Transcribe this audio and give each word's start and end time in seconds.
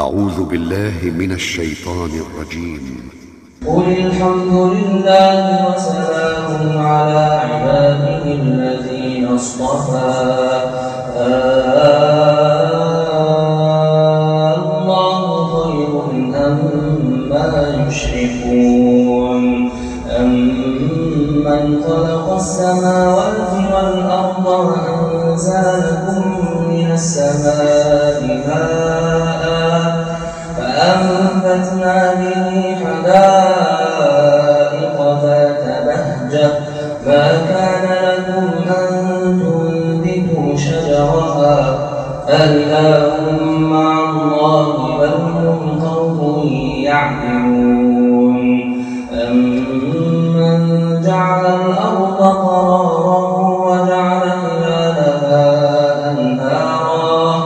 أعوذ 0.00 0.38
بالله 0.44 0.96
من 1.18 1.32
الشيطان 1.32 2.10
الرجيم. 2.24 2.84
قل 3.66 3.88
الحمد 4.06 4.54
لله 4.76 5.40
وسلام 5.68 6.78
على 6.78 7.20
عباده 7.44 8.24
الذين 8.24 9.24
اصطفى. 9.28 10.12
الله 14.56 15.22
خير 15.56 15.92
أما 16.46 17.54
يشركون؟ 17.88 19.42
أمن 20.20 21.64
خلق 21.88 22.26
السماوات 22.34 23.52
والأرض 23.72 24.46
وأنزل 24.46 25.66
لكم 25.86 26.22
من 26.70 26.88
السماء 26.92 27.79
أإله 42.80 43.48
مع 43.60 44.10
الله 44.10 44.98
بل 44.98 45.14
هم 45.32 45.80
قوم 45.84 46.48
يعلمون 46.84 48.36
أمن 49.12 51.02
جعل 51.06 51.44
الأرض 51.46 52.20
قرارا 52.22 53.20
وجعل 53.68 54.22
خلالها 54.42 55.46
أنهارا 56.10 57.44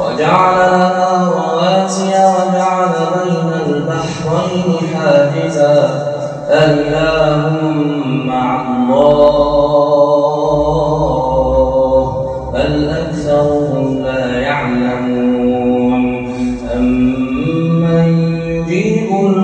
وجعل 0.00 0.56
لها 0.56 1.30
رواسي 1.30 2.08
وجعل 2.08 2.92
بين 3.14 3.48
البحرين 3.66 4.68
حاجزا. 4.94 5.74
أإله 6.50 7.63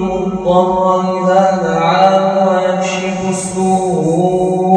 المضطر 0.00 1.00
إذا 1.00 1.42
دعاه 1.64 2.24
ويكشف 2.48 3.18
السوء. 3.28 4.70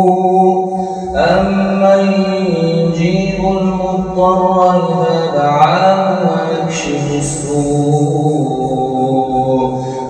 أمن 1.16 2.02
يجيب 2.66 3.40
المضطر 3.46 4.42
إذا 4.76 5.16
دعاه 5.38 6.18
ويكشف 6.30 7.06
السوء. 7.18 8.64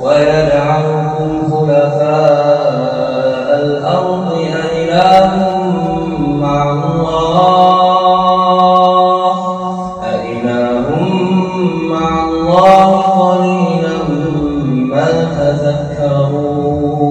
ويجعلكم 0.04 1.32
خلفاء 1.52 2.70
الأرض 3.64 4.30
أإله 4.64 5.32
مع 6.42 6.62
الله 6.72 7.13
تتذكرون 15.44 17.04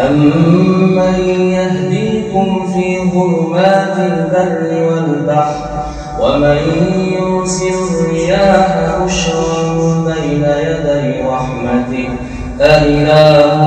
أمن 0.00 1.14
يهديكم 1.28 2.66
في 2.74 3.10
ظلمات 3.10 3.96
البر 3.98 4.70
والبحر 4.92 5.64
ومن 6.20 6.58
يرسل 7.18 7.74
الرياح 8.00 8.68
بشرا 9.04 9.62
بين 10.04 10.44
يدي 10.44 11.22
رحمته 11.28 12.08
أإله 12.60 13.58